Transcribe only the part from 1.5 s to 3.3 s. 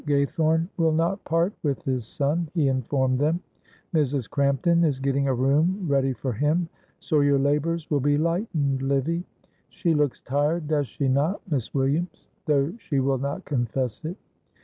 with his son," he informed